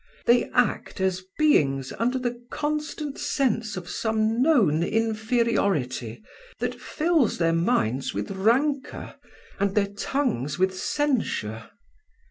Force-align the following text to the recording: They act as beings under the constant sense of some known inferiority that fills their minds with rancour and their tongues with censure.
They 0.25 0.45
act 0.49 0.99
as 0.99 1.21
beings 1.37 1.93
under 1.99 2.17
the 2.17 2.41
constant 2.49 3.19
sense 3.19 3.77
of 3.77 3.87
some 3.87 4.41
known 4.41 4.81
inferiority 4.81 6.23
that 6.57 6.73
fills 6.81 7.37
their 7.37 7.53
minds 7.53 8.11
with 8.11 8.31
rancour 8.31 9.13
and 9.59 9.75
their 9.75 9.93
tongues 9.93 10.57
with 10.57 10.75
censure. 10.75 11.69